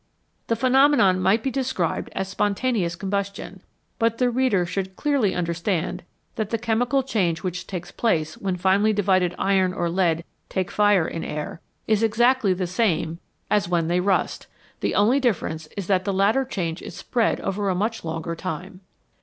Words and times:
The 0.47 0.55
pheno 0.55 0.89
menon 0.89 1.19
might 1.19 1.43
be 1.43 1.51
described 1.51 2.09
as" 2.15 2.27
spontaneous 2.29 2.95
combustion," 2.95 3.61
but 3.99 4.17
the 4.17 4.31
reader 4.31 4.65
should 4.65 4.95
clearly 4.95 5.35
understand 5.35 6.01
that 6.37 6.49
the 6.49 6.57
chemi 6.57 6.89
cal 6.89 7.03
change 7.03 7.43
which 7.43 7.67
takes 7.67 7.91
place 7.91 8.35
when 8.35 8.57
finely 8.57 8.93
divided 8.93 9.35
iron 9.37 9.73
or 9.75 9.91
lead 9.91 10.23
take 10.49 10.71
fire 10.71 11.07
in 11.07 11.23
air 11.23 11.61
is 11.85 12.01
exactly 12.01 12.51
the 12.55 12.65
same 12.65 13.19
as 13.51 13.69
when 13.69 13.87
127 13.87 14.03
HOW 14.03 14.07
FIRE 14.07 14.25
IS 14.25 14.81
MADE 14.81 14.89
they 14.89 14.93
rust; 14.95 14.95
the 14.95 14.95
only 14.99 15.19
difference 15.19 15.67
is 15.77 15.85
that 15.85 16.03
the 16.03 16.11
latter 16.11 16.45
change 16.45 16.81
is 16.81 16.95
spread 16.95 17.39
over 17.41 17.69
a 17.69 17.75
much 17.75 18.03
longer 18.03 18.35
time. 18.35 18.81